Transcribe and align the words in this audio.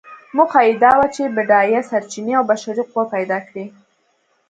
موخه 0.37 0.59
یې 0.67 0.73
دا 0.83 0.91
وه 0.99 1.07
چې 1.15 1.23
بډایه 1.35 1.81
سرچینې 1.89 2.33
او 2.39 2.43
بشري 2.51 2.83
قوه 2.91 3.05
پیدا 3.15 3.37
کړي. 3.47 3.65